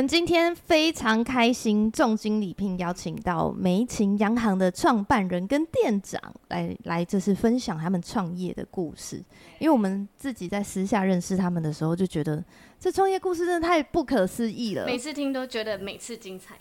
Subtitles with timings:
[0.00, 6.18] 们今天非常开心，重金礼聘邀请到梅勤洋行的创办人跟店长
[6.48, 9.16] 来来，就是分享他们创业的故事。
[9.58, 12.42] 因为我们自己在私下认识他们的时候，就觉得
[12.78, 14.86] 这创业故事真的太不可思议了。
[14.86, 16.54] 每次听都觉得每次精彩，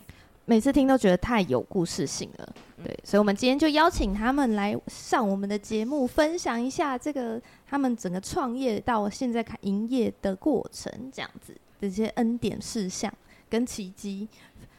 [0.43, 2.55] 每次听都觉得太有故事性了。
[2.83, 13.09] 对，所以，我们今天就邀请他们来上我们的节目，分享一下这个他们整个创业到现在开营业的过程，这样子这些恩典事项。
[13.49, 14.27] 跟奇迹，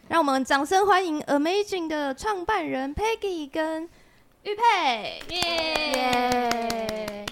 [0.08, 3.82] 让我们掌声欢迎 Amazing 的创办人 Peggy 跟
[4.44, 7.26] 玉佩，耶！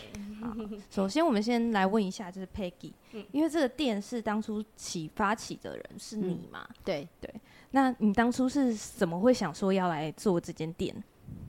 [0.91, 6.67] 首先，我们先来问一下，就是 Peggy，、嗯、因为这个店是当初启发起的人是你嘛？
[6.69, 7.33] 嗯、对对，
[7.71, 10.93] 那你当初是怎么会想说要来做这间店？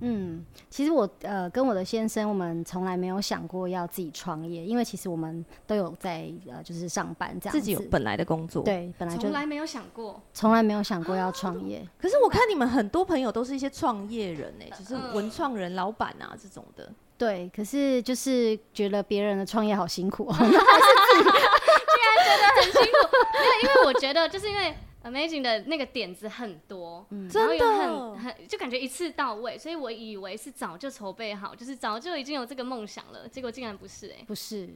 [0.02, 11.86] 嗯，其实我呃跟我的先生，我们从来没有想过要自己创业，因为其实我们都有在呃就是上班这样子，自己有本来的工作，对，本来就从来没有想过，从来没有想过要创业。
[12.00, 16.90] 可是我看你们很多朋友都是一些创业人呢、欸，就是文创人、老板啊这种的。
[17.18, 24.74] 对，可是就是觉得别人的创业好辛苦，那还是自己竟然觉得很辛苦，因为因为我觉得就是因为。
[25.02, 34.70] Amazing 的那个点子很多，嗯、然后又很很就感觉一次到位，所以我以为是早就筹备好，就是早就已经有这个梦想了，结果竟然不是哎、欸，不是，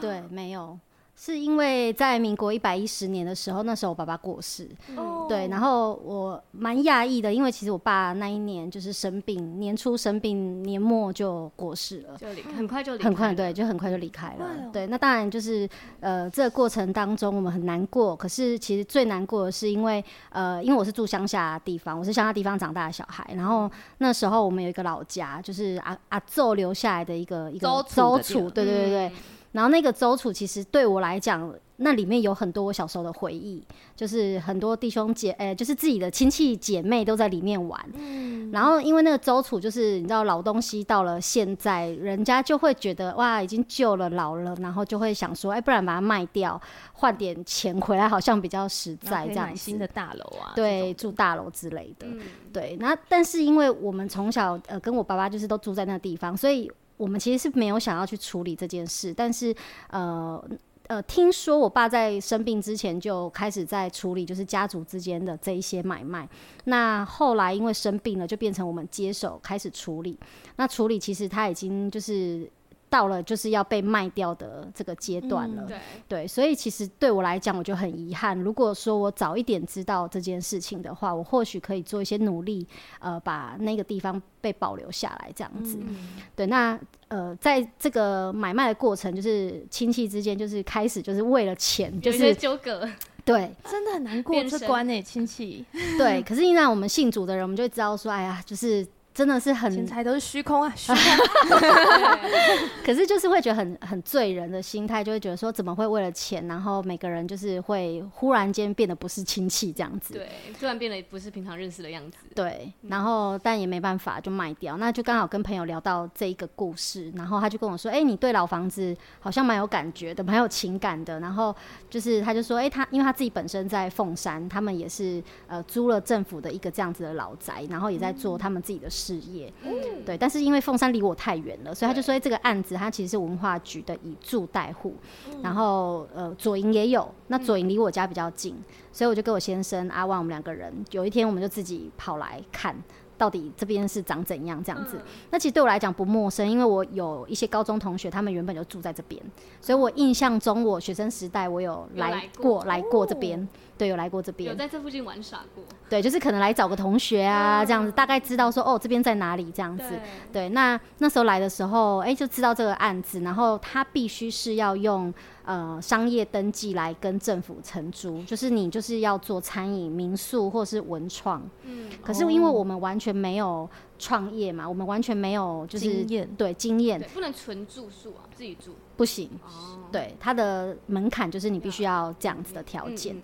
[0.00, 0.76] 对，没有。
[1.22, 14.46] 是因为在民国一百一十年的时候，那时候我爸爸过世，嗯、对，然后我蛮讶异的，因为其实我爸那一年就是生病，年初生病，年末就过世了，就离开，很快就离开，很快，对，就很快就离开了。
[14.46, 15.68] 哦、对，那当然就是
[16.00, 29.08] 呃，这个过程当中我们很难过，可是其实最难过的是因为呃，因为我是住乡下的地方，我是乡下地方长大的小孩，然后那时候我们有一个老家，就是阿阿祖留下来的一个一个周楚，对对对对。
[29.08, 29.12] 嗯
[29.52, 33.60] 然后那个周楚其实对我来讲，那里面有很多我小时候的回忆，
[33.96, 37.84] 就是很多弟兄姐，哎、欸，就是自己的亲戚姐妹都在里面玩。
[37.94, 38.48] 嗯。
[38.52, 46.60] 然后因为那个周楚就是你知道老东西到了现在，人家就会觉得哇已经旧了老了，然后就会想说，哎、欸，不然把它卖掉，
[46.92, 49.48] 换点钱回来，好像比较实在这样。
[49.48, 50.52] 买新的大楼啊。
[50.54, 52.06] 对，住大楼之类的。
[52.06, 52.20] 嗯、
[52.52, 52.76] 对。
[52.78, 56.70] 那但是因为我们从小呃跟我爸爸就是都住在那个地方，所以。
[57.00, 59.54] 我们其实是没有想要去处理这件事，但是
[59.88, 60.44] 呃
[60.88, 66.28] 呃，听说我爸在生病之前就开始在处理，就是家族之间的这一些买卖。
[66.64, 70.18] 那后来因为生病了，就变成我们接手开始处理。
[70.56, 72.50] 那处理其实他已经就是。
[72.90, 75.78] 到了就是要被卖掉的这个阶段了，嗯、对，
[76.08, 78.36] 对，所以其实对我来讲，我就很遗憾。
[78.36, 82.66] 如果说我早一点知道这件事情的话，我或许可以做一些努力，
[82.98, 85.78] 呃，把那个地方被保留下来，这样子。
[85.80, 92.88] 嗯、对，那呃，在这个买卖的过程，就是亲戚之间就是开始就是为了钱，就是纠葛，
[93.24, 95.64] 对，真的很难过这关呢，亲戚。
[95.96, 98.84] 对，可是因为我们信主的人，我们就会知道说，哎呀，就是。
[99.12, 101.00] 真的是很钱财都是虚空啊， 虚空。
[102.84, 110.14] 可是就是会觉得很很醉人的心态，就会觉得说怎么会为了钱，然后每个人就是会忽然间变得不是亲戚这样子。
[110.14, 110.28] 对，
[110.58, 112.18] 突然变得不是平常认识的样子。
[112.34, 121.54] 对，然后但也没办法就卖掉，那就刚好跟朋友聊到这一个故事，然后他就跟我说：“哎、欸，你对老房子好像蛮有感觉的，蛮有情感的。”然后
[121.90, 134.94] 就是他就说：“哎、欸，他因为他自己本身在凤山，他们也是呃租了政府的一个这样子的老宅，然后也在做他们自己的事。”事业，嗯，对，但是因为凤山离我太远了，所以他就说这个案子，他其实是文化局的以住代护，
[135.28, 142.76] 嗯、然后呃左营也有，那左营离我家比较近，嗯、所以我就跟我先生阿万我们两个人，有一天我们就自己跑来看。
[143.18, 144.96] 到底这边是长怎样这样子？
[144.96, 149.22] 嗯、那其实对我来讲不陌生，因为我有一些高中同学，他们原本就住在这边，
[149.60, 153.46] 所以我印象中我学生时代我有来过来过这边，
[153.80, 159.84] 对，有来过这边，有在这附近玩耍过，对，就是可能来找个同学啊这样子，大概知道说哦这边在哪里这样子，
[160.32, 165.12] 对，对，那那时候来的时候，哎、欸，就知道这个案子，然后他必须是要用。
[165.42, 171.42] 呃，商业登记来跟政府承租，就是你就是要做餐饮、民宿或是文创。
[171.64, 173.68] 嗯，可是因为我们完全没有
[173.98, 179.28] 创业嘛，我们完全没有就是经验，对经验，不能纯住宿啊，自己住不行。
[179.42, 183.20] 哦，对，它的门槛就是你必须要这样子的条件。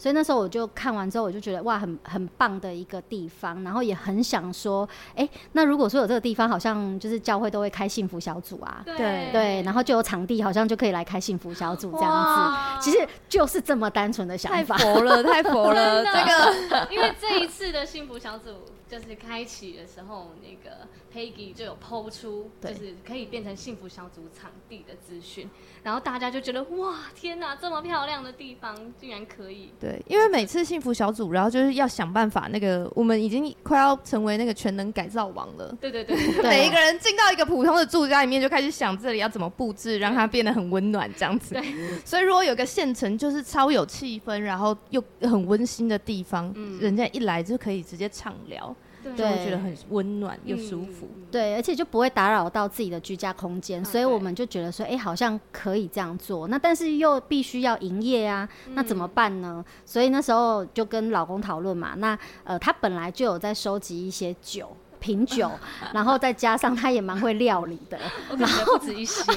[0.00, 9.28] 所以那时候我就看完之后，我就觉得哇，很很棒的一个地方，然后也很想说，哎、欸，那如果说有这个地方，好像就是教会都会开幸福小组啊，对。
[9.30, 18.50] 对，然后就有场地，好像就可以来开幸福小组这样子，其实就是这么单纯的想法，太佛了， 太佛了，这个，因为这一次的幸福小组
[18.88, 20.78] 就是开启的时候，那个
[21.12, 25.48] Peggy 就有 PO 出，就是可以变成幸福小组场地的资讯。
[25.82, 29.72] 然后大家就觉得哇，天哪，这么漂亮的地方竟然可以。
[29.80, 35.74] 对，因为每次幸福小组，然后就是要想办法，那个我们已经快要成为那个全能改造王了。
[35.80, 41.54] 对对对， 每一个人进到一个普通的住家里面，就开始想这里要怎么布置，让它变得很温暖这样子。
[41.54, 41.64] 对。
[42.04, 48.74] 所以如果有个县城就是超有气氛，然后又很温馨的地方，嗯、人家一来就可以直接畅聊。
[49.02, 51.22] 对，就会觉得很温暖又舒服，嗯。
[51.30, 56.48] 对，而且就不会打扰到自己的居家空间，所以我们就觉得说，哎，好像可以这样做。
[56.48, 59.64] 那但是又必须要营业啊，那怎么办呢？
[59.84, 61.94] 所以那时候就跟老公讨论嘛。
[61.96, 64.76] 那呃，他本来就有在收集一些酒。
[65.00, 65.50] 品酒，
[65.94, 67.98] 然后再加上他也蛮会料理的，
[68.28, 69.32] 我感觉不止一些，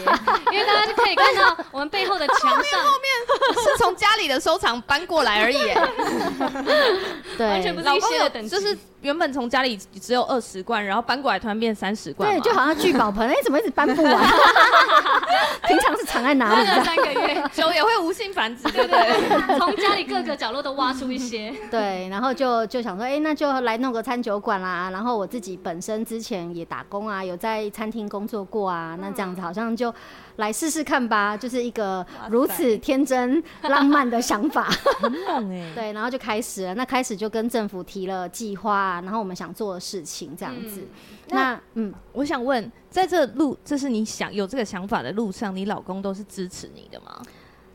[0.51, 2.51] 因为大家就可以看到我们背后的墙上，
[2.83, 5.57] 后面，后面是从家里的收藏搬过来而已，
[7.37, 14.13] 对，完全不是一些的等级，就是原本从家里只有二十罐，然后搬过来突然变三十罐，对，就好像聚宝盆， 哎，怎么一直搬不完？
[15.67, 16.65] 平常是藏在哪里？
[16.83, 19.35] 三个月酒也会无性繁殖，对不对？
[19.57, 25.53] 从家里各个角落都挖出一些，对，然后就就想说，哎，那就来弄个餐酒馆啦，然后我自己。
[25.63, 29.93] 本身之前也打工啊，有在餐厅工作过啊，那这样子好像就
[30.37, 34.63] 来试试看吧，就是一个如此天真浪漫的想法，
[35.01, 35.71] 很猛哎。
[35.75, 40.81] 对，然后就开始了，那开始就跟政府提了计划，然后我们想做的事情这样子。
[40.81, 40.87] 嗯
[41.29, 47.21] 那嗯，我想问，在这路，这是你想有这个想法的路上，你老公都是支持你的吗？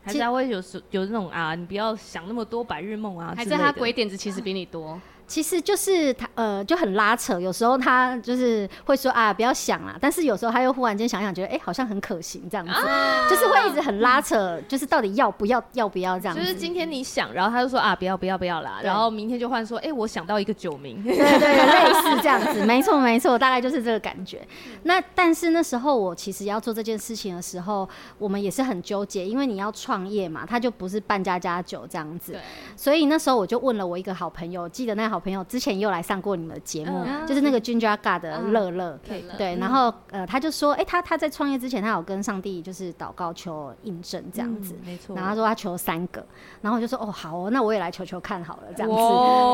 [0.01, 3.33] 还是他会有时有那种啊，你不要想那么多白日梦啊？
[3.35, 4.99] 还是他鬼点子其实比你多？
[5.29, 16.41] 其实就是他呃就很拉扯，有时候他就是会说啊不要想啦，但是有时候他又忽然间想想觉得哎、欸、好像很可行这样子，啊、就是会一直很拉扯，就是到底要不要要不要这样子。
[16.41, 24.41] 就是今天你想，然后他就说啊不要不要不要啦，然后明天就换说哎、欸、我想到一个酒名，对对对，类似这样子， 没错没错，大概就是这个感觉。
[24.83, 27.87] 那但是那时候我其实要做这件事情的时候，
[28.17, 32.35] 我们也是很纠结，因为你要创业嘛，他就不是办家家酒这样子，
[32.75, 46.25] 所以那时候我就问了我一个好朋友，记得那个好朋友之前又来上过你们的节目，嗯、就是那个 Ginger God 的乐乐，嗯、对，然后呃，他就说，哎、欸，他他在创业之前，他有跟上帝就是祷告求印证这样子，没错，然后他说他求三个，
[46.61, 48.95] 然后我就说，哦，好哦，那我也来求求看好了，这样子，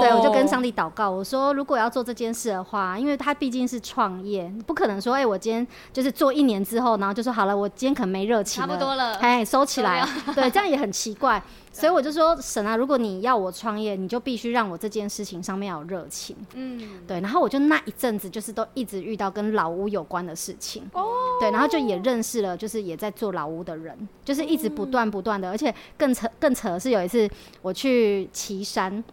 [0.08, 11.42] 对，我就跟上帝祷告，我说如果要做这件事的话，因为他毕竟是创业，不可能说，哎、欸，我今天就是做一年之后，然后就说好了，我今天可能没热情了，差不多了，哎，收起来，对，这样也很奇怪。
[11.76, 16.36] 所以我就说，神啊，如果你要我创业，你就必须让我这件事情上面要有热情。
[16.54, 17.20] 嗯，对。
[17.20, 20.90] 然后我就那一阵子就是都一直遇到跟老屋有关的事情。
[20.94, 21.06] 哦。
[21.40, 27.30] 对，然后就也认识了，就是也在做老屋的人，就是一直不断不断的，而且更扯更扯的是有一次
[27.62, 29.04] 我去岐山。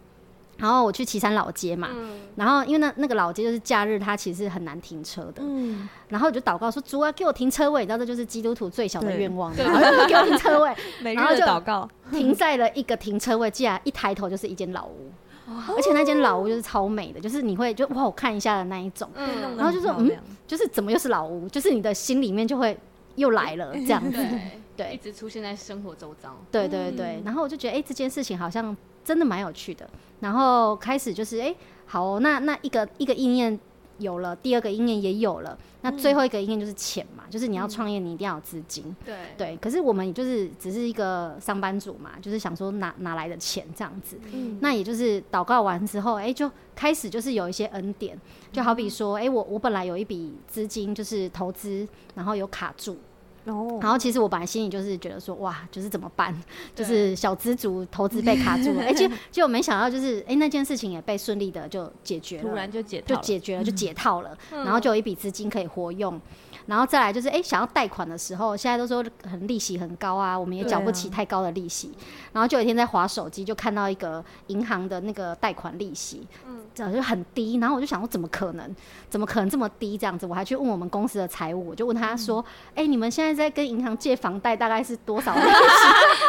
[0.57, 5.41] 然后我去旗山老街嘛，嗯、然后因为那那个老街就是假日，它其实很难停车的。
[5.41, 10.73] 嗯、然后我就祷告说：“主啊，给我停车位！”你知道这就是基督徒最小的愿望，然后就给我停车位。
[11.01, 15.11] 每日的祷告，停在了一个停车位，竟然一抬头就是一间老屋，
[15.47, 19.09] 哦、而且那间老屋就是超美的，就是你会就哇，我看一下的那一种。
[19.15, 20.09] 嗯、然后就说：“嗯，
[20.47, 21.49] 就是怎么又是老屋？
[21.49, 22.77] 就是你的心里面就会
[23.15, 24.11] 又来了 这样子。
[24.11, 24.39] 对”
[24.75, 26.35] 对，一直出现在生活周遭。
[26.51, 29.89] 对对对，然后我就觉得，哎、欸，这件事情好像真的蛮有趣的。
[30.19, 33.59] 然后开始就是哎、欸，好、哦，那那一个一个意念
[33.97, 38.95] 有了，第二个意念也有了，那最后一个意念就是钱嘛，嗯、就是你要创业，你一定要有资金。
[39.05, 44.17] 对对，可是我们就是只是一个上班族嘛，就是想说哪哪来的钱这样子。
[44.31, 48.17] 嗯，那也就是祷告完之后，哎、欸，就开始就是有一些恩典，
[48.51, 52.97] 就好比说，哎、欸，我我本来有一笔资金就是投资，然后有卡住。
[53.45, 53.83] Oh.
[53.83, 56.33] 然后其实我本来心里就是觉得说，哇，就是怎么办？
[56.73, 66.19] 就是小资族投资被卡住了，而且就没想到就是，哎、欸，那件事情也被顺利的就解决了，突然就解就解决了，就解套了，嗯、然后就有一笔资金可以活用。
[66.65, 71.91] 然后再来就是，哎、欸，想要贷款的时候，现在都说很利息很高啊，我们也缴不起太高的利息。
[71.97, 78.75] 啊、然后就有一天在划手机，就看到一个银行的那个贷款利息，嗯，就很低，然后我就想说怎么可能？
[79.09, 79.97] 怎么可能这么低？
[79.97, 85.47] 这样子，我还去问我们公司的财务，我就问他说：“哎、嗯欸，你们现在在跟银行借房贷大概是多少利息？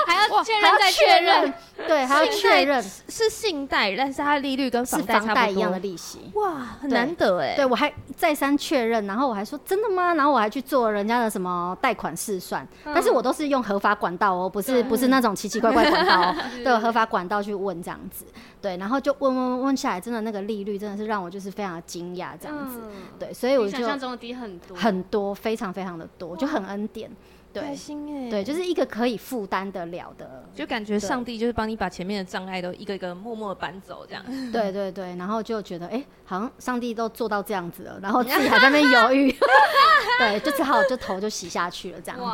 [0.07, 1.55] 还要确认再确认？
[1.87, 6.31] 对，还要确认是信贷，但是它利率跟房贷房贷一样的利息。
[6.35, 7.55] 哇，很难得哎。
[7.57, 10.15] 对，我还再三确认，然后我还说真的吗？
[10.15, 18.27] 然后我还去做人家的什么贷款试算、嗯，但是我都是用合法管道哦，不是不是那种奇奇怪怪管道哦， 对，合法管道去问这样子。
[18.65, 22.81] 对，然后就问问问下来，真的那个利率真的是让我就是非常的惊讶这样子。
[22.83, 27.11] 嗯、对，所以我就想象中的低很多，很多，非常非常的多，就很恩典。
[27.53, 28.31] 对，开心哎。
[28.31, 34.25] 对，就是一个可以负担得了的，就感觉上帝就是帮你把前面的障碍都一个一个默默搬走这样。
[34.51, 39.31] 对对对，然后就觉得哎，好像上帝都做到这样子了，然后自己还在那边犹豫。
[40.19, 42.25] 对，就只好就头就洗下去了这样子。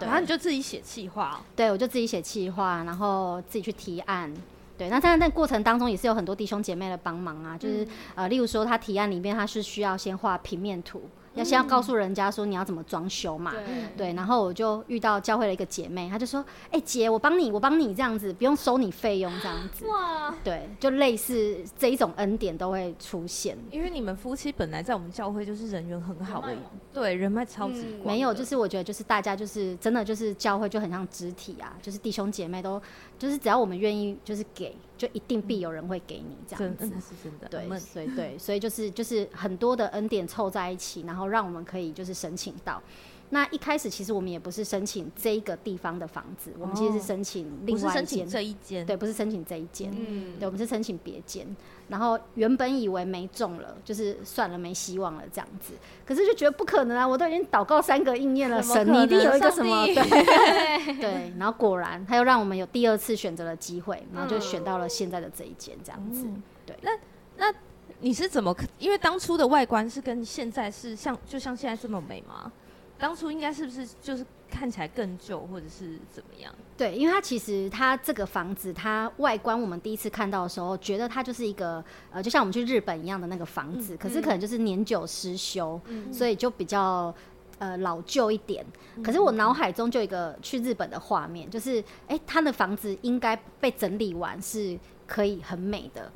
[0.00, 1.40] 对，然后你就自己写企划。
[1.54, 4.34] 对，我就自己写企划，然后自己去提案。
[4.76, 11.08] 对，那在那过程当中也是有很多弟兄姐妹的帮忙啊，就是、嗯、呃，例如说他提案里面他是需要先画平面图。
[11.36, 23.56] 要先要告诉人家说你要怎么装修嘛，嗯、对，然后我就遇到教会的一个姐妹，她就说：“哎、欸、姐，我帮你，我帮你这样子，不用收你费用这样子。”哇，对，就类似这一种恩典都会出现。
[23.70, 26.56] 因为你们夫妻本来在我们教会就是人缘很好的，
[26.92, 28.06] 对，人脉超级广、嗯。
[28.06, 32.80] 没有，就是我觉得就是大家就是真的就是教会就很像肢体啊，就是弟兄姐妹都
[33.18, 34.74] 就是只要我们愿意就是给。
[34.96, 37.48] 就一定必有人会给你这样子，真的是真的。
[37.48, 42.82] 对，所以对，所以就是就是很多的恩典凑在一起，然后让我们可以就是申请到。
[43.30, 51.44] 那一开始其实我们也不是申请这一个地方的房子，哦、我们其实是申请另外一间，这一间，对，不是申请这一间，嗯，对，我们是申请别间。
[51.88, 55.74] 然后原本以为没中了，就是算了，没希望了这样子。
[56.04, 57.06] 可是就觉得不可能啊！
[57.06, 59.86] 我都已经祷告三个应验了，神你一定有一个什么？
[59.86, 59.94] 对，
[61.00, 61.32] 对。
[61.38, 66.26] 然后果然他又让我们有第二次选择的机会，然后就选到了现在的这一间这样子。
[66.26, 66.90] 嗯、对，那
[67.36, 67.54] 那
[68.00, 68.54] 你是怎么？
[68.78, 72.50] 因为当初的外观是跟现在是像，就像现在这么美吗？
[72.98, 76.54] 当初应该是不是就是看起来更旧，或者是怎么样？
[76.76, 87.14] 对，因为它其实它这个房子，它外观我们第一次看到的时候，觉得它就是一个呃，就像我们去日本一样的那个房子，嗯、可是可能就是年久失修，嗯、所以就比较
[87.58, 88.64] 呃老旧一点。
[88.96, 96.10] 嗯、可是我脑海中就有一个去日本的画面，就是哎，他的房子应该被整理完是可以很美的。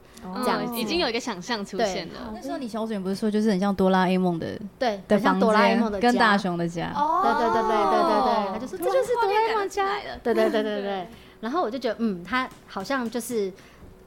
[0.45, 2.31] 这样、嗯、已经有一个想象出现了。
[2.35, 6.93] 那时候你小卷不是说，就是很像哆啦 A 梦的，对，很像哆啦 A 梦的跟大雄的家。
[6.95, 9.87] 哦，对对对对对对对，他就说这就是哆啦 A 梦家。
[10.23, 11.09] 对对对对对。
[11.41, 13.51] 然后我就觉得，嗯，他好像就是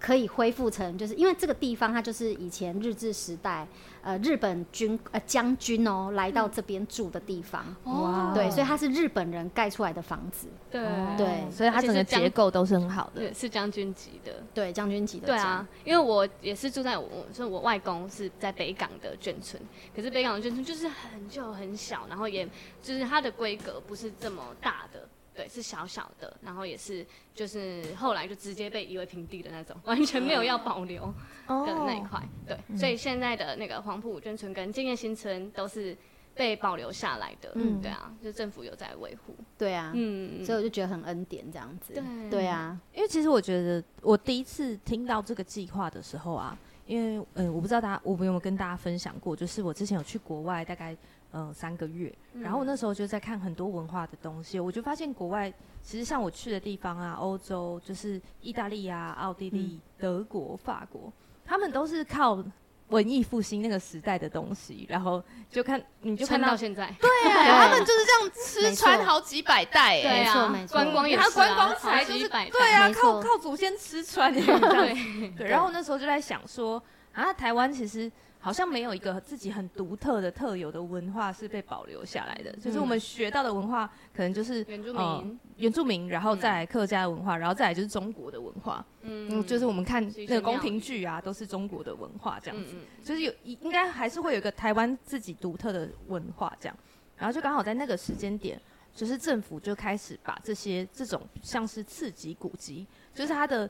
[0.03, 3.65] 可以恢复成，就是因为这个地方，它就是以前日治时代。
[4.05, 10.81] 呃，日本军呃将军哦，来到这边住的地方，哇、嗯，对，所以它是日本人盖出来的房子，对。
[11.15, 19.57] 对，所以它整个结构都是很好的，对，是将军级的，对，将军级的，对啊，因为我也是住在我，所以我外公是在北港的眷村，
[19.95, 22.45] 可是北港的眷村就是很旧很小，然后也
[22.81, 25.07] 就是它的规格不是这么大的。
[25.35, 31.01] 对，是小小的，然后也是，就是后来就直接被夷为平地的那种， 完全没有要保留
[31.47, 32.19] 的那一块。
[32.19, 32.29] Oh.
[32.47, 35.97] 对，所以现在的那个黄埔眷村跟建业新村都是
[36.35, 37.51] 被保留下来的。
[37.55, 39.35] 嗯，对啊，就政府有在维护。
[39.57, 41.93] 对啊，嗯，所以我就觉得很恩典这样子。
[41.93, 50.95] 对，对啊，因为其实我觉得我第一次听到这个计划的时候啊，因为嗯，我不知道大家我有没有跟大家分享过，就是我之前有去国外，大概。
[51.33, 61.11] 嗯、呃，三个月，然后我那时候就在看很多文化的东西，嗯、我就发现国外其实像我去的地方啊，欧洲就是意大利啊、奥地利、嗯、德国、法国，
[61.43, 62.43] 他们都是靠
[62.89, 75.31] 文艺复兴那个时代的东西，然后就看你就看到，到现在，对啊， 他们就是这样吃穿好几百代，对啊，观光也是、啊，他观光才就是对啊，靠靠祖先吃穿对。
[75.35, 78.11] 对，然后那时候就在想说啊，台湾其实。
[78.43, 82.51] 好像没有一个自己很独特的、特有的文化是被保留下来的。
[82.51, 88.85] 嗯、就是我们学到的文化，可能就是原住民、呃、原住民，然后再来客家的文化，然后再来就是中国的文化。
[89.03, 92.75] 嗯，就是我们看那个宫廷剧啊，都是中国的文化这样子。
[93.01, 96.77] 就是有应该还是会有一个台湾自己独特的文化这样。
[97.15, 98.61] 然后就刚好在那个时间点，
[98.93, 102.85] 就是政府就开始把这些这种像是次级古籍，
[103.15, 103.69] 就是它的。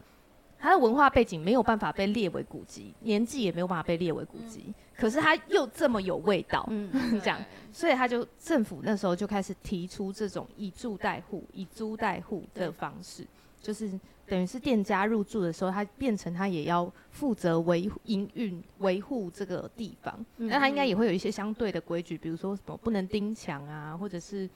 [0.64, 6.90] 他的文化背景没有办法被列为古籍，年纪也没有办法被列为古籍，嗯、可是他又这么有味道，嗯，
[7.20, 7.38] 这样，
[7.74, 13.28] 所以他就政府那时候就开始提出这种以住代户、以租代户的方式，
[13.62, 13.92] 就是
[14.26, 24.50] 等于是店家入住的时候，他变成他也要负责维营运、维护这个地方，那、嗯、他应该也会有一些相对的规矩，比如说什么不能钉墙啊，或者是。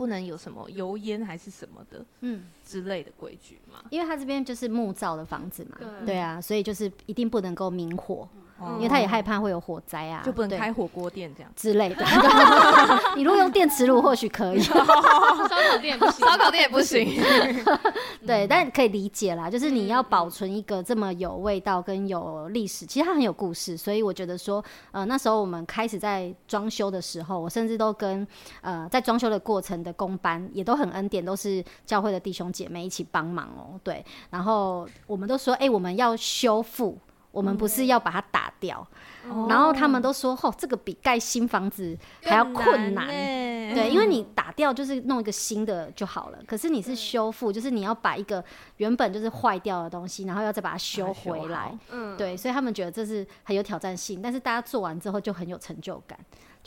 [0.00, 3.84] 不能有什么油烟还是什么的，嗯之类的规矩嘛。
[3.90, 8.26] 因为它这边就是木造的房子嘛，对，对啊，所以就是一定不能够明火。
[8.76, 12.04] 因为他也害怕会有火灾啊，就不能开火锅店这样之类的。
[13.16, 14.60] 你如果用电磁炉，或许可以。
[14.60, 17.20] 烧烤店也不行，烧烤店也不行。
[18.26, 23.76] 对，但可以理解啦，就是你要保存一个这么有味道跟有历史，其实它很有故事。
[23.76, 24.62] 所以我觉得说，
[24.92, 28.26] 呃，那时候我们开始在装修的时候，我甚至都跟
[28.60, 33.80] 呃在装修的过程的工班也都很恩典，都是教会的弟兄姐妹一起帮忙哦、喔。
[33.82, 36.98] 对，然后我们都说，哎、欸，我们要修复。
[37.30, 38.86] 我们不是要把它打掉，
[39.24, 43.06] 嗯、然后他们都说：“吼，这个比盖新房子还要困难。”
[43.72, 46.38] 对，因为你 打掉就是弄一个新的就好了。
[46.46, 48.44] 可是你是修复，就是你要把一个
[48.78, 51.72] 原本就是坏掉的东西，然后要再把它修回来。
[51.90, 56.18] 嗯，对，所以他们觉得这是很有挑战性，但是大家做完之后就很有成就感。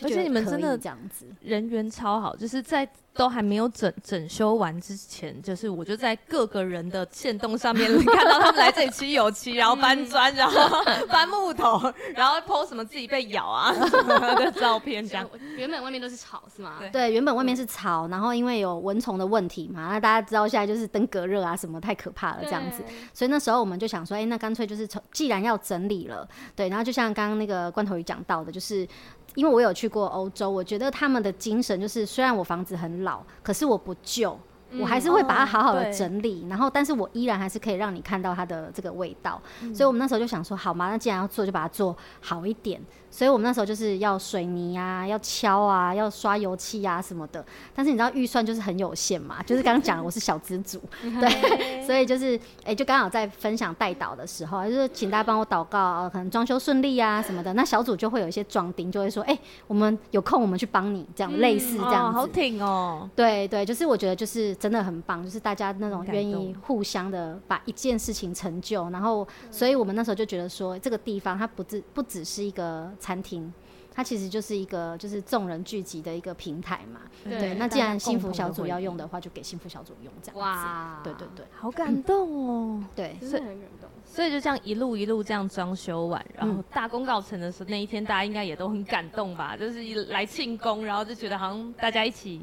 [0.01, 11.79] 而且你们真的这样子，人缘超好，就是在都还没有整整修完之前，就是我就在各个人的线洞上面 看到他们来这里漆油漆，然后搬砖，然后 搬木头，
[12.15, 13.71] 然后 po 什么自己被咬啊
[14.35, 15.29] 的照片，这样。
[15.55, 16.79] 原本外面都是草是吗？
[16.91, 22.83] 对，原本外面是草，然后因为有蚊虫的问题嘛，那大家知道现在就是登革热啊什么太可怕了这样子，
[23.13, 28.87] 所以那时候我们就想说，哎、欸，那干脆就是从既然要整理了，对，然后就像刚刚那个罐头鱼讲到的，就是。
[29.35, 34.37] 因为我有去过欧洲，我觉得他们的精神就是，虽然我房子很老，可是我不旧，
[34.73, 39.41] 嗯、我还是会把它好好的整理，哦、然后，但是我依然还是可以让你看到它的这个味道。
[39.61, 42.81] 嗯、所以我们那时候就想说，好嘛，那既然要做，就把它做好一点。
[43.09, 47.45] 所以我们那时候就是要水泥啊，要敲啊，要刷油漆啊什么的。
[47.75, 50.81] 但是你知道预算就是很有限嘛， 就是刚刚讲的我是小资主，
[51.21, 57.53] 对，所以就是哎、欸，就刚好在分享代祷的时候，就是请大家帮我祷告，呃，可能装修顺利啊什么的。
[57.53, 62.17] 那小组就会有一些装丁就会说，哎、欸，我们有空我们去帮你，这样、嗯、类似这样子。
[62.17, 63.07] 哦、好挺哦。
[63.15, 72.63] 对对，就是我觉得就是真的很棒，就是大家那种愿意互相的把一件事情成就，然后，所以我们那时候就觉得说，这个地方它不只不只是一个。
[72.99, 73.51] 餐厅，
[73.91, 77.01] 它其实就是一个就是众人聚集的一个平台嘛。
[77.23, 80.39] 对，对，那既然幸福小组要用的话，就给幸福小组用这样子。
[80.39, 82.83] 哇，对对对，好感动哦。
[82.95, 83.89] 对，真的很感动。
[84.05, 89.57] 所以就这样一路一路这样装修完，然后大功告成的时候，那一天大家应该也都很感动吧？
[89.57, 92.41] 就是一来庆功，然后就觉得好像大家一起。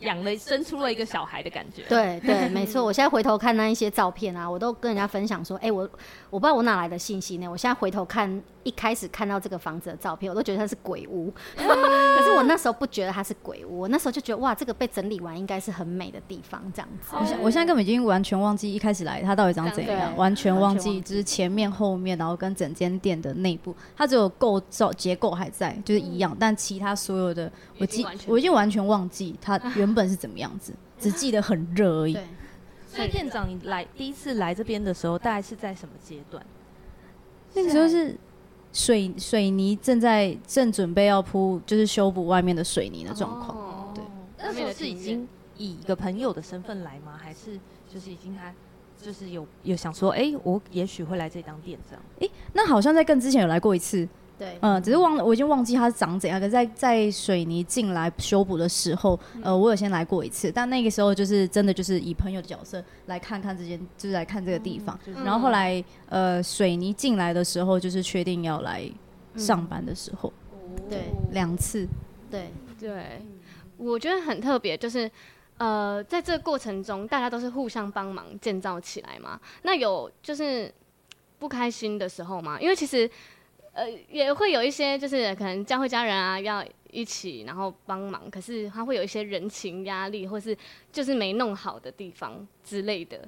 [0.00, 2.84] 养了生出了一个小孩的感觉，对对，没错。
[2.84, 5.82] 我现在回头看那一些照片啊，我都跟人家分享说，哎、我
[6.30, 7.48] 我不知道我哪来的信息呢？
[7.48, 11.32] 我现在回头看一开始看到这个房子的照片，我都觉得它是鬼屋。
[11.56, 17.16] 嗯、可是我那时候不觉得它是鬼屋，我那时候就觉得哇，这个被整理完应该是很美的地方，这样子。
[17.18, 29.58] 我现我现在根本已经完全忘记一开始来它到底长怎样，完全忘记就是前面后面，然后跟整间店的内部，它只有构造结构还在，就是一样，但其他所有的我记我已经完全忘记它。
[29.76, 30.74] 原本是怎么样子？
[31.00, 32.18] 只记得很热而已。
[32.86, 36.44] 所以店长，你来第一次来这边的时候，大概是在什么阶段？
[37.54, 38.16] 那个时候是
[38.72, 43.58] 水水泥正在正准备要铺，就是修补外面的水泥的状况。
[43.58, 44.04] 哦、对，
[44.38, 45.26] 那时候是已经
[45.56, 47.18] 以一个朋友的身份来吗？
[47.18, 47.58] 还是
[47.92, 48.52] 就是已经他
[49.00, 51.98] 就是有有想说，哎、欸，我也许会来这当店长？
[52.20, 54.08] 哎、欸，那好像在更之前有来过一次。
[54.38, 56.38] 对，嗯，只是忘了，我已经忘记它是长怎样。
[56.38, 64.96] 可是在在水泥进来修补的时候，呃，我有先来过一次，但那个时候就是真的就是以朋友的角色来看看这间，就是来看这个地方。
[65.24, 68.88] 然后后来呃，水泥进来的时候，就是确定要来
[69.34, 70.32] 上班的时候，
[70.88, 71.88] 对，两次，
[72.30, 73.20] 对对，
[73.76, 75.10] 我觉得很特别，就是
[75.56, 79.40] 呃，在这个过程中，大家都是互相帮忙建造起来嘛。
[79.62, 80.72] 那有就是
[81.40, 82.60] 不开心的时候嘛？
[82.60, 83.10] 因为其实。
[83.78, 90.56] 呃，也会有一些，就是可能教会家人啊，要一起然后帮忙，可是他会有一些人情压力，或是
[90.90, 93.20] 就是没弄好的地方之类的。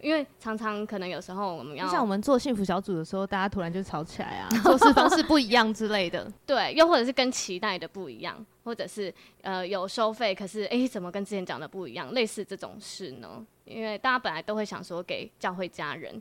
[0.00, 6.30] 因为常常可能有时候我们要像我们做幸福小组的时候，大家突然就吵起来啊， 做事方式不一样之类的。
[6.46, 12.10] 对，又或者是跟期待的不一样，或者是呃有收费，可是哎、欸、怎么跟之前讲的不一样？
[12.12, 13.46] 类似这种事呢？
[13.66, 16.20] 因为大家本来都会想说给教会家人。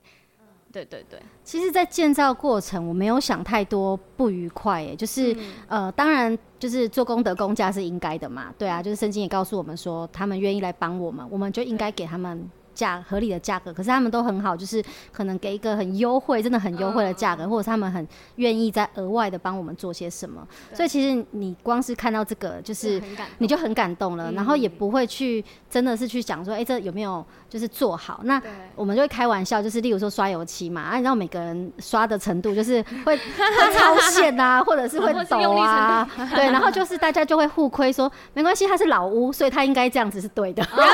[0.74, 20.46] 对对对，其实，在建造过程，我没有想太多不愉快，哎，就是、嗯、呃，当然就是做功德公家是应该的嘛，对啊，就是圣经也告诉我们说，他们愿意来帮我们，我们就应该给他们价合理的价格，可是他们都很好，就是可能给一个很优惠，真的很优惠的价格，或者他们很愿意再额外的帮我们做些什么。
[20.74, 23.02] 所以其实你光是看到这个，就是
[23.38, 28.22] 你就很感动了，然后也不会去真的是去想说，哎，这有没有就是做好？
[28.24, 28.42] 那
[28.76, 40.64] 我们就会开玩笑，就是例如说刷油漆嘛，啊，你知道每个人刷的程度就是会会超线啊， 或者是会抖啊，对，然后就是大家就会互亏说，没关系，他是老屋，所以他应该这样子是对的。
[40.64, 40.90] 就是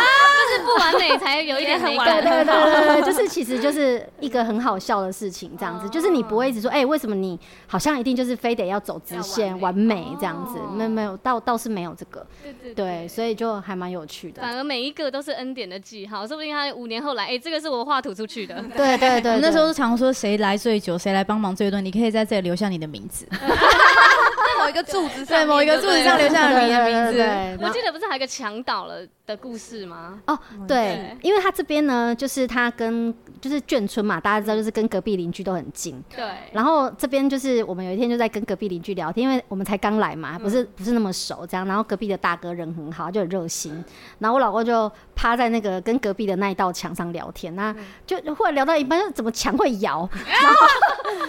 [0.64, 10.60] 不完美才有一点美感，对对对对，就是其实就是一个很好笑的事情，这样子，就是你不会一直说，哎，为什么你好像一定就是非得要走直线完美这样子？
[10.76, 12.26] 没没有，倒倒是没有这个，
[12.64, 14.42] 对对，所以就还蛮有趣的。
[14.42, 18.56] 反而每一个都是恩典的记号，说不定他五年后来，哎，这个是我画图出去的。
[18.76, 23.26] 对 对对，那时候常说谁来最久，谁来帮忙最多，你可以在这里留下你的名字。
[23.30, 23.38] 在
[24.64, 27.66] 某一个柱子上，对，某一个柱子上留下了你的名字。
[27.66, 30.20] 我记得不是还有个墙倒了的故事吗？
[30.26, 30.38] 哦，
[30.68, 36.04] 对，因为他这边呢，就是他跟就是眷村嘛，大家知道就是跟隔壁邻居都很近。
[36.16, 36.26] 对。
[36.52, 41.64] 然后这边就是我们有一天就在跟隔壁邻居聊天，因为我们才刚来嘛，不是不是那么熟这样。
[41.68, 43.86] 然后隔壁的大哥人很好，就很热心。
[44.18, 47.76] 然后我老公就趴在那个跟隔壁的那一道墙上聊天，那
[48.08, 50.10] 就忽然聊到一半，就怎么墙会摇？
[50.42, 50.68] 然后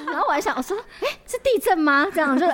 [0.07, 2.07] 然后我还想，我说，哎，是地震吗？
[2.15, 2.47] 这样就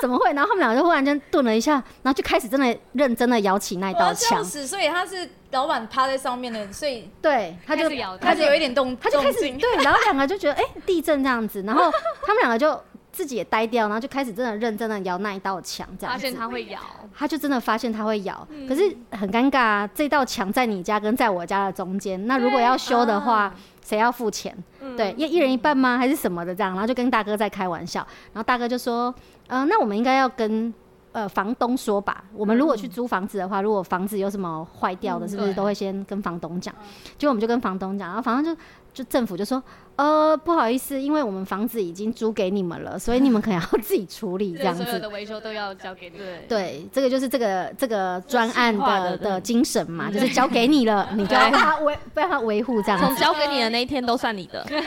[0.00, 0.32] 怎么会？
[0.32, 4.44] 然后他们两个就忽然间顿了一下，然后就开始真的认真的摇起那道墙。
[4.44, 7.88] 所以他是老板趴在上面的，所以对，他就
[8.20, 11.90] 他就有一点动，他就开始对，然后两个就觉得哎、欸、地震这样子，然后
[12.26, 16.18] 他们两个就自己也呆掉，然后就开始真的认真的摇那一道墙，这样子。
[16.18, 16.80] 发现他会摇，
[17.14, 24.56] 他就真的发现他会摇，可是很尴尬啊，这道墙在你家跟在我家的中间，那如果要修的话，谁要付钱？
[24.96, 25.98] 对，一一人一半吗？
[25.98, 26.72] 还是什么的这样？
[26.72, 28.00] 然后就跟大哥在开玩笑，
[28.32, 29.14] 然后大哥就说，
[29.48, 30.72] 嗯、呃，那我们应该要跟。
[31.12, 36.74] 呃，房东说吧，我们如果去租房子的话，如果房子有什么坏掉的，是不是都会先跟房东讲？
[37.18, 38.60] 结果我们就跟房东讲，然后房东就
[38.92, 39.62] 就政府就说，
[39.96, 44.84] 呃，不好意思，因为我们房子已经租给你们了，所以你们可能要自己处理这样子。
[44.84, 46.18] 所有的维修都要交给你。
[46.18, 53.06] 对，对，这个就是这个这个专案的的精神嘛，就是交给你了， 你就要帮他维 帮他维护这样子。
[53.06, 54.62] 从交给你的那一天都算你的。
[54.64, 54.78] 对。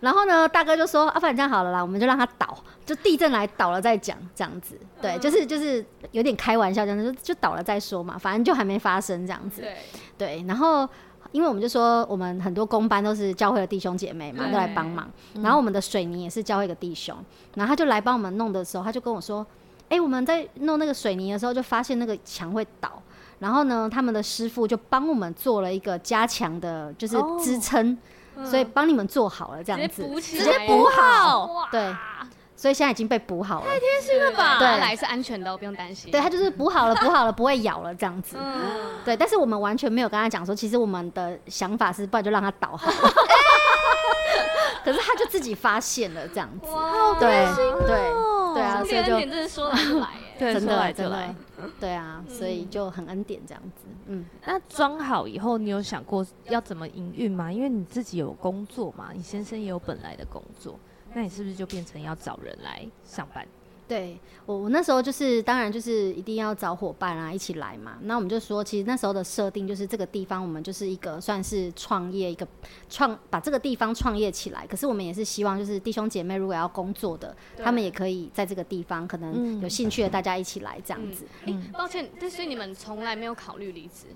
[0.00, 2.56] 然后呢，大哥就说，啊，反正这样好了啦，我们就让他倒。
[2.84, 9.76] 就地震来倒了再讲，这样子，对，就是就是有点开玩笑这样子，就就倒了再说嘛，反正就还没发生这样子，对，
[10.16, 10.88] 对，然后
[11.32, 15.08] 因为我们就说我们很多工班都是教会的弟兄姐妹嘛，都来帮忙，
[15.42, 17.16] 然后我们的水泥也是教会的弟兄，
[17.54, 19.46] 然后他就来帮我们弄的时候，他就跟我说，
[19.88, 23.02] 哎，我们在弄那个水泥的时候就发现那个墙会倒，
[23.38, 27.96] 然后呢，他们的师傅就帮我们做了一个加强的，就是支撑，
[28.44, 31.94] 所以帮你们做好了这样子，直接补好，对。
[32.56, 34.58] 所以现在已经被补好了，太贴心了吧？
[34.58, 36.10] 对，来是安全的，不用担心。
[36.10, 38.36] 对，他就是补好了， 补好了，不会咬了这样子。
[39.04, 42.90] 对，但是我们完全没有跟他讲说，其实我们的想法是，不然就让他倒好。
[44.84, 46.70] 可是他就自己发现了这样子。
[46.70, 47.44] 哇，对
[47.86, 47.98] 对
[48.54, 51.34] 对啊，所以就真的说来就 来，真的真的，
[51.80, 53.84] 对啊，所以就很恩典这样子。
[54.06, 57.52] 嗯，那装好以后，你有想过要怎么营运吗？
[57.52, 60.78] 因为你自己有工作嘛，你先生也有本来的工作。
[61.16, 63.42] 那你是不是就变成要找人来上班？
[63.88, 67.96] 对，我我那时候就是当然就是一定要找伙伴啊，一起来嘛。
[68.02, 72.46] 那我们就说，其实那时候的设定就是这个地方我们就是一个算是创业一个
[72.90, 74.66] 创把这个地方创业起来。
[74.66, 81.24] 可是我们也是希望就是弟兄姐妹如果要工作的，他们也可以在这个地方可能有兴趣的大家一起来这样子。
[81.46, 84.08] 嗯，欸，抱歉，但所以你们从来没有考虑离职？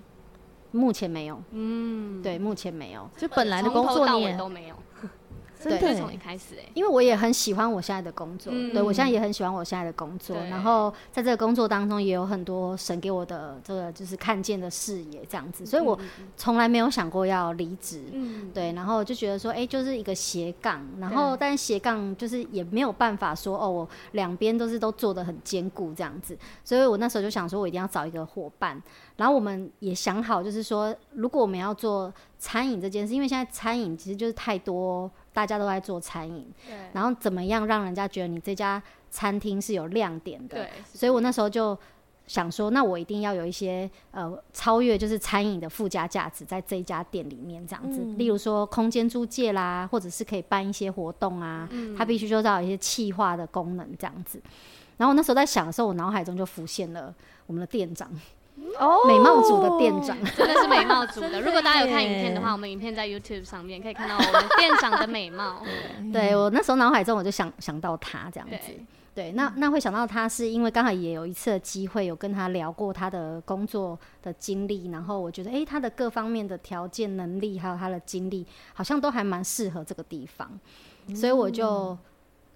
[0.72, 1.42] 目前没有。
[1.52, 4.76] 嗯，对，目前没有，就本来的工作你也都没有。
[5.62, 15.98] 对，从你开始哎，因为我也很喜欢我现在的工作，嗯、对我现在也很喜欢我现在的工作，然后在这个工作当中也有很多神给我的这个就是看见的视野这样子，所以我
[16.36, 28.82] 从来没有想过要离职，嗯、对，然后就觉得说，哎、欸，就是一个斜杠，然后但斜杠就是也没有办法说哦，我两边都是都做的很坚固这样子，所以我那时候就想说，我一定要找一个伙伴，
[29.16, 35.10] 然后我们也想好，就是说，如果我们要做餐饮这件事，因为现在餐饮其实就是太多。
[35.32, 40.56] 大家都在做餐饮，对然后怎么样让人家觉得你这家餐厅是有亮点的？
[40.56, 41.76] 对，所以我那时候就
[42.26, 54.40] 想说，那我一定要有一些呃超越就是餐饮的附加价值在这一家店里面这样子，嗯、例如说空间租借啦，或者是可以办一些活动啊，嗯、它必须就要有一些气化的功能这样子。
[54.96, 57.14] 然后我那时候在想的时候，我脑海中就浮现了
[57.46, 58.08] 我们的店长。
[58.78, 61.40] 哦，美貌组的店长，真的是美貌组的。
[61.42, 65.62] 如果大家有看影片的话，我们影片在 YouTube 上面可以看到我们店长的美貌。
[66.12, 68.72] 对，我那时候脑海中我就想想到他这样子。
[69.14, 80.48] 对，那那会想到他是因为刚好也有一次的机会有跟他聊过他的工作的经历，然后我觉得哎、欸，他的各方面的条件、能力还有他的经历，好像都还蛮适合这个地方，
[81.14, 81.98] 所以我就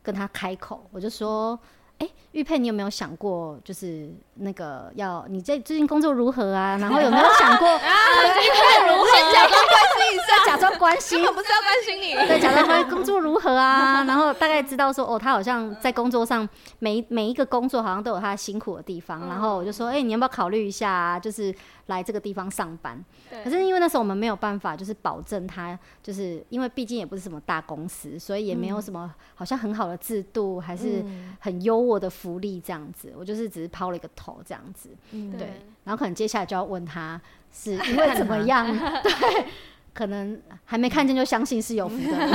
[0.03, 1.59] 跟他开口，我就说。
[1.99, 6.77] 哎，玉佩，你有没有想过，就是那个要你在最近工作如何啊？
[6.81, 7.79] 然后有没有想过 啊？
[7.79, 9.07] 玉佩如何？
[9.07, 14.05] 先假装关心一下，假装关心，我不是要关心你，对，假装关 心工作如何啊？
[14.05, 16.49] 然后大概知道说，哦，他好像在工作上
[16.81, 19.29] 每每一个工作好像都有他辛苦的地方。
[19.29, 21.19] 然后我就说，哎，你要不要考虑一下啊？
[21.19, 21.55] 就是。
[21.87, 23.05] 来这个地方上班，
[23.42, 31.05] 可是因为那时候我们没有办法，就是保证他，就是因为毕竟也不是什么大公司，所以也没有什么好像很好的制度，还是
[31.40, 33.12] 很优渥的福利这样子。
[33.16, 35.62] 我就是只是抛了一个头这样子，对。
[35.85, 37.20] 然后可能接下来就要问他
[37.53, 38.66] 是因为怎么样？
[39.03, 39.47] 对，
[39.92, 42.16] 可能还没看见就相信是有福的。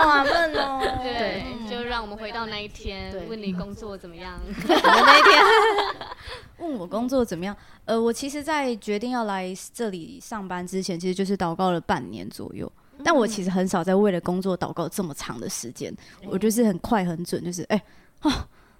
[0.00, 4.38] 好闷哦，对，就让我们回到那一天，问你工作怎么样？
[4.68, 5.42] 那一天。
[6.60, 7.56] 问我工作怎么样？
[7.84, 12.70] 呃，我其实，在决定要来这里上班之前，其实就是祷告了半年左右。
[13.02, 15.94] 但我其实很少在为了工作祷告这么长的时间，
[16.26, 17.82] 我就是很快很准，就是哎，
[18.22, 18.30] 哦。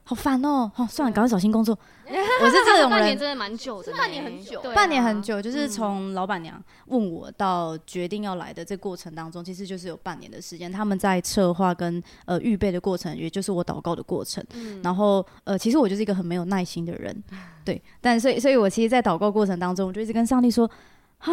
[0.02, 0.70] 好烦哦！
[0.74, 1.78] 好，算了，赶快找新工作。
[2.10, 10.70] 我是这种人，半年真的蛮久的，半年很久，半年很久，就是从老板娘问我到决定要来的这过程当中，其实就是有半年的时间。
[10.72, 14.44] 他们在策划跟呃预备的过程，也就是我祷告的过程。
[14.54, 17.16] 嗯然后呃，其实我就是一个很没有耐心的人，
[17.64, 17.80] 对。
[18.00, 20.68] 但所以，所以我其实，在祷告过程当中，我就一直跟上帝说：
[21.18, 21.30] 啊，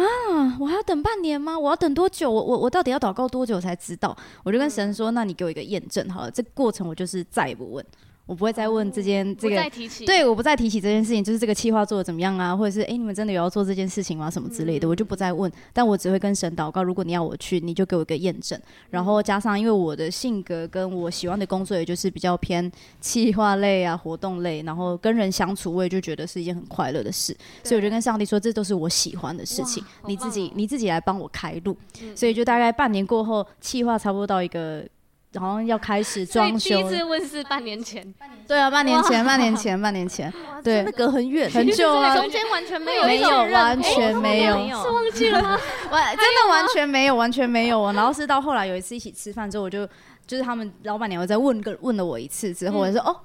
[0.60, 1.58] 我还要等半年吗？
[1.58, 2.30] 我要等多久？
[2.30, 4.16] 我我我到底要祷告多久才知道？
[4.44, 6.30] 我就跟神说：那你给我一个验证好了。
[6.30, 7.84] 这过程我就是再也不问。
[8.28, 9.56] 我不会再问这件这个，
[10.04, 14.30] 对，我不再提起这件事情，就是这个计划做的怎么样啊，或者是哎、欸，你们真的有要做这件事情吗？
[14.30, 15.50] 什么之类的，我就不再问。
[15.72, 18.60] 但我只会跟神祷告，如果你要我去，你就给我一个验证。
[18.90, 27.34] 然后加上，因为我的性格跟我喜欢的工作，也就是比较偏企划类啊、活动类，然后跟人相处，我也就觉得是一件很快乐的事。
[27.64, 31.74] 所以我就跟上帝说，这都是我喜欢的事情，你自己你自己来帮我开路。
[32.14, 34.86] 所以就大概半年过后，企划差不多到一个。
[35.34, 36.76] 好像要开始装修。
[36.76, 38.14] 第一次问是半年前。
[38.46, 40.32] 对啊，半年前，半年前，半年前。
[40.64, 42.16] 对，那隔很远，很久啊。
[42.16, 44.56] 中间完全没有，没有，完全没有。
[44.82, 45.58] 是忘记了吗？
[45.90, 47.92] 完，真的完全没有，完全没有。
[47.92, 49.86] 然后是到后来有一次一起吃饭之后，我就
[50.26, 53.16] 就是他们老板娘我再问个问了我一次之后，我就说哦。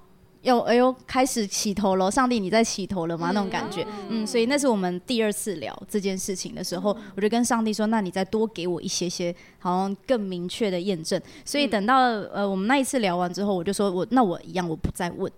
[0.44, 2.12] 有哎呦，开始起头了！
[2.12, 3.32] 上帝，你在起头了吗？
[3.32, 15.32] 嗯、那种感觉，嗯，所以那是我们第二次聊这件事情的时候，嗯、我就跟上帝说：“那你再多给我一些些，好像更明确的验证。”所以等到呃我们那一次聊完之后，我就说我那我一样，我不再问，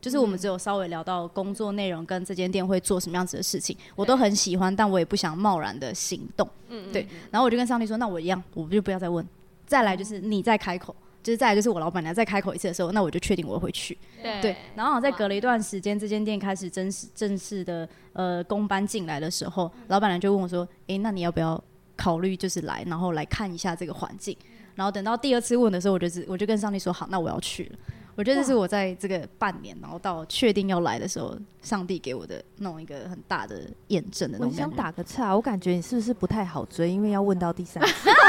[0.00, 7.06] 就是我们只有稍微聊到工作内容跟这间店会做什么样子的事情，我都很喜欢，但我也不想贸然的行动，嗯，对。
[7.30, 9.24] 然后我就跟上帝说：“那我一样，我就不要再问。”
[9.64, 10.92] 再来就是你再开口。
[11.22, 13.96] 就是再来就是我老板娘再开口一次的时候，那我就确定我会去。
[14.22, 21.62] 对，对，然后在隔了一段时间，这间店开始正式正式的呃工班进来的时候，老板娘就问我说：“哎、欸，那你要不要
[21.96, 24.36] 考虑就是来，然后来看一下这个环境？”
[24.74, 27.78] 然后等到第二次问的时候，我就是我就跟上帝说：“好，那我要去了。”
[28.20, 34.52] 我觉得这是我在这个半年，然后到确定要来的时候，上帝给我的那种一个很大的验证的那种。
[34.52, 36.90] 我想打个岔，我感觉你是不是不太好追？
[36.90, 38.10] 因为要问到第三次。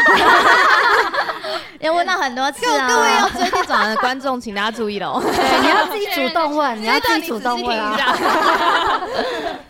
[1.81, 2.87] 要问到很多次啊！
[2.87, 5.19] 各位要追这种的观众，请大家注意喽。
[5.21, 7.97] 对，你要自己 主动问， 你要自己主动问啊。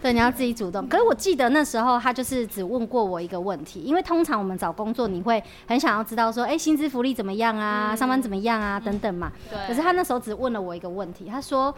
[0.01, 0.87] 对，你要自己主动。
[0.87, 7.95] 可是我记得那时候他就是只问过我一个问题，因为通常我们找工作，你会很想要知道说，哎，薪资福利怎么样啊？
[7.95, 8.79] 上班怎么样啊？
[8.79, 9.31] 等等嘛。
[9.49, 9.59] 对。
[9.67, 11.73] 可是他那时候只问了我一个问题，他说：“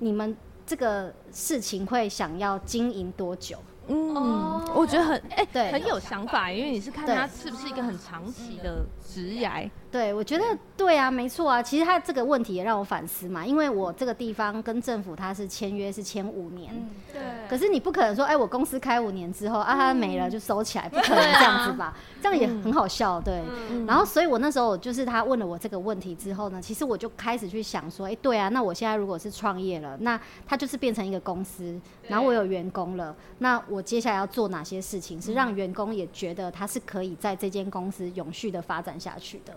[0.00, 0.36] 你们
[0.66, 9.68] 这个事情会想要经营多久？”嗯，哦、我觉得很哎，欸、对，很有想法，因为你是看他是不是一个很长期的职涯。
[9.90, 10.44] 对，我觉得
[10.74, 11.62] 对啊，没错啊。
[11.62, 17.22] 其实他这个问题也让我反思嘛，因为我这个地方跟政府他是签约是签五年，嗯、对。
[17.46, 21.94] 可是你不可能说，哎，我公司开五年之后啊，它没了就收起来，不可能这样子吧？
[22.22, 23.42] 这样也很好笑，对。
[23.86, 39.52] 然后，所以我那时候就是他问了我这个问题之后呢，其实我就开始去想说，哎，对啊，那我现在如果是创业了，那他就是变成一个公司，然后我有员工了，那我接下来要做哪些事情，是让员工也觉得他是可以在这间公司永续的发展下去的。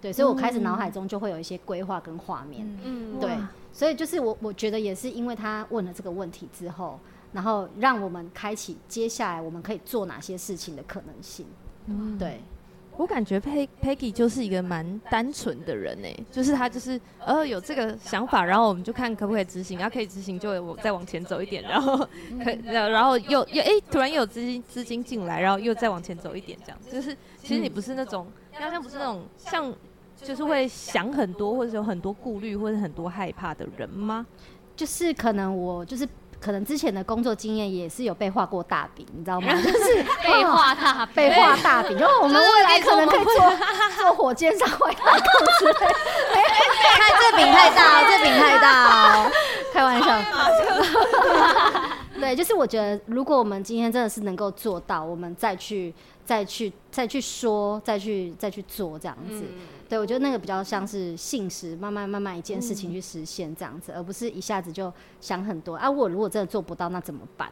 [0.00, 2.64] 对，所以我开始脑海中就会有一些规划跟画面。
[2.84, 3.36] 嗯，对，
[3.72, 6.98] 所以就是我我觉得也是因为他问了这个问题之后，
[7.32, 11.46] 然后让我们开启接下来我们可以做哪些事情的可能性。
[11.86, 12.40] 嗯，对。
[12.98, 21.96] 我感觉佩 Peggy 就是一个蛮单纯的人呢，就是他就是呃有这个想法，然后我们就看可不可以执行，然后可以执行就我再往前走一点，然后
[22.44, 29.72] 可然后又又哎突然又有资金资金进来，然后又再往前走一点，这样就是其实你不是那种，好像不是那种像
[30.16, 34.26] 就是会想很多或者有很多顾虑或者很多害怕的人吗？
[34.74, 36.06] 就是可能我就是。
[36.40, 39.52] 可能之前的工作经验也是有被画过大饼，你知道吗？
[39.60, 41.96] 就是被画大饼，被画大饼。
[41.98, 43.34] 然后我们未来可能可以做
[43.98, 45.10] 做火箭上回来控
[45.58, 45.74] 制。
[46.98, 49.30] 看这饼太大，这饼太大哦，
[49.72, 50.06] 开玩笑。
[52.18, 59.42] 对，就是我觉得，如果我们今天真的是能够做到，我们再去、再去、再去说、再去、再去做这样子。
[59.42, 65.76] 嗯、对，我觉得那个比较像是信实，慢慢、慢慢一件事情去实现这样子，嗯、而不是一下子就想很多。
[65.76, 67.48] 啊，我如果真的做不到，那怎么办？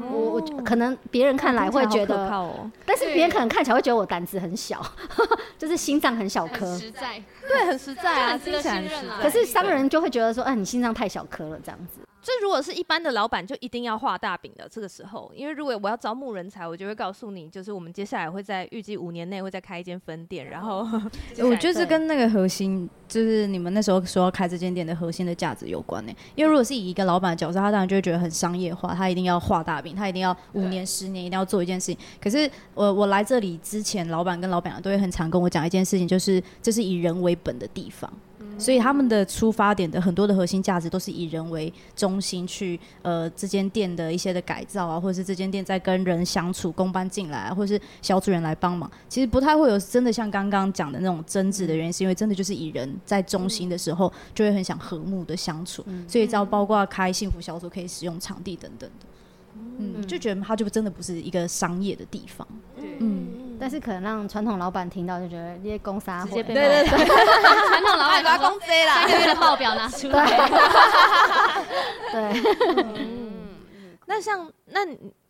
[0.00, 4.82] 哦、我我可能别人看来会觉得，哦、但是别人可能看起来会觉得我胆子很小，
[5.58, 6.78] 就是心脏很小颗。
[6.78, 9.18] 实在，对，很实在啊，值得信任啊。
[9.20, 12.00] 可是商人就会觉得说，哎、啊，你心脏太小颗了，这样子。
[12.22, 14.68] 这如果是一般的老板，就一定要画大饼的。
[14.68, 20.48] 这个时候，因为如果我要招募人才，我就会告诉你，就是我们接下来会在预计五年内会再开一间分店。
[20.48, 20.86] 然后，
[21.38, 26.12] 我觉得这跟那个核心，就是你们那时候说要开这间店的核心的价值有关呢。
[26.36, 31.98] 因为如果是以一个老板的角色，他当然就会觉得很商业化，他一定要画大饼，他一定要五年、十年一定要做一件事情。
[32.20, 38.08] 可是我我来这里之前，老板跟老板娘都会很常跟我讲一件事情，就是这是以人为本的地方。
[38.58, 55.84] 所以他们的出发点的很多的核心价值都是以人为中心去，呃，这间店的一些的改造啊，或者是这间店在跟人相处，工班进来啊，或者是小组员来帮忙，其实不太会有真的像刚刚讲的那种争执的原因，是因为真的就是以人在中心的时候，就会很想和睦的相处。
[56.06, 59.06] 所以只要包括开幸福小组，可以使用场地等等的，
[59.78, 63.38] 嗯，就觉得他就真的不是一个商业的地方，嗯。
[63.60, 70.26] 但是可能让传统老板听到就觉得这些公司啊，直接被对对对， 传统老板把工资啦，三个月的报表拿出来。
[72.10, 72.42] 对，
[72.96, 73.30] 嗯，
[74.06, 74.80] 那像那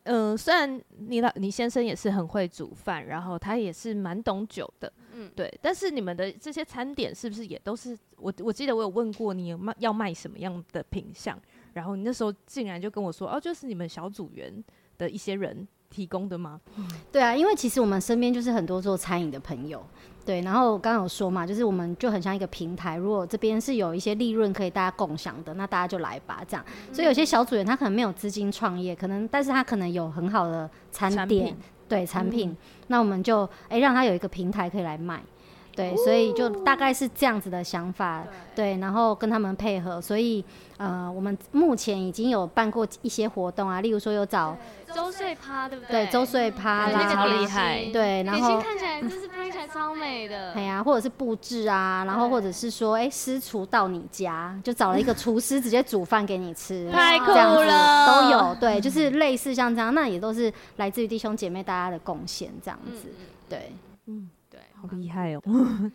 [0.04, 5.52] 嗯，虽然你老你先生也是很会煮饭，然后他也是蛮懂酒的，嗯，对。
[5.60, 11.38] 但是你们的这些餐点是不是也都是我我记得我有问过你有卖要卖什么样的品项，
[11.74, 14.64] 然后你那时候竟然就跟我说哦，就是你们小组员
[14.98, 15.66] 的一些人。
[15.92, 16.58] 提供的吗？
[17.12, 19.84] 对啊，因为其实我们身边就是很多做餐饮的朋友，
[20.24, 20.40] 对。
[20.40, 26.64] 然后刚刚有说嘛，就是我们就很像一个平台，如果这边是有一些利润可以大家共享的，那大家就来吧，这样。
[26.94, 31.54] 所以有些小组员他可能没有资金创业，可能但是他可能有很好的餐点，
[31.86, 32.56] 对产品，嗯、
[32.86, 35.22] 那我们就哎、欸、让他有一个平台可以来卖。
[35.74, 40.44] 对，所以就大概是这样子的想法，对，然后跟他们配合，所以
[40.76, 44.56] 呃，我们目前已经有办过一些活动啊，例如说有找
[44.94, 46.04] 周岁趴，对不对？
[46.04, 63.08] 对，周岁趴啦，超厉害，对，然后看起来就是拍起来超美的，哎呀，或者是布置啊，然后或者是说，哎，私厨到你家，就找了一个厨师直接煮饭给你吃， 太酷了，都有，对，就是类似像这样，那也都是来自于弟兄姐妹大家的贡献，这样子，
[63.48, 63.72] 对，
[64.06, 64.28] 嗯。
[64.88, 65.42] 好厉害哦！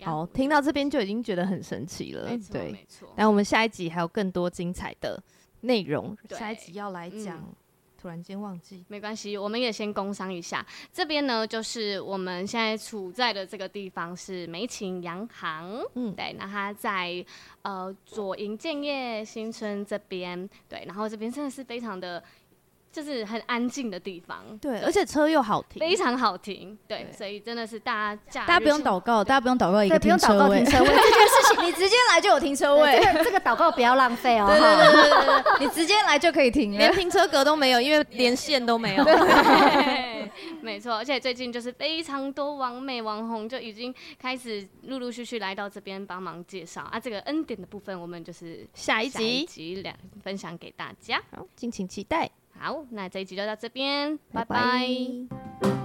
[0.00, 2.28] 好，听到这边就已经觉得很神奇了。
[2.30, 3.08] 没错，对，没错。
[3.16, 5.20] 那我们下一集还有更多精彩的
[5.62, 7.36] 内容，对下一集要来讲。
[7.38, 7.52] 嗯、
[8.00, 10.64] 突然间忘记，没关系，我们也先工商一下。
[10.92, 15.82] 这边呢，就是我们现在处在的这个地方是美琴洋行。
[15.96, 17.24] 嗯，对，那它在
[17.62, 20.48] 呃左营建业新村这边。
[20.68, 22.22] 对，然后这边真的是非常的。
[22.98, 30.88] 就是很安静的地方，对，而且车又好停，非常好停，对，所以真的是大家大家不用祷告，大家不用祷告一个停车位，停车位。
[30.90, 39.04] 这件事情，你直接来就有停车位， 这个祷告不要浪费哦，对对对对对，你直接来就可以停，连停车格都没有，因为连线都没有，
[40.60, 46.82] 没错，而且最近就是非常多网美网红就已经开始陆陆续续来到这边帮忙介绍。
[46.90, 49.76] 啊，这个恩典的部分我们就是下一集集。
[49.82, 52.28] 两分享给大家，好，敬请期待。
[52.58, 54.56] 好，那这一集就到这边，拜拜。
[54.56, 55.28] 拜
[55.60, 55.77] 拜。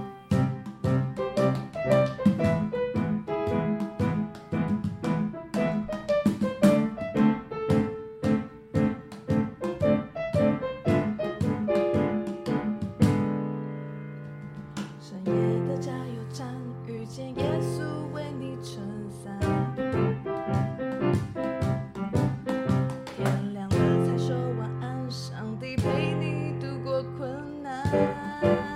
[27.94, 28.73] 再